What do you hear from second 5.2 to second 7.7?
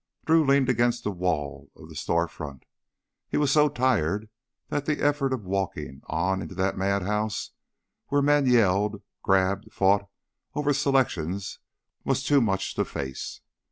of walking on into that madhouse,